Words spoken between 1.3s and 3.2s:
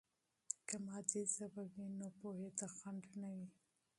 ژبه وي، نو پوهې ته خنډ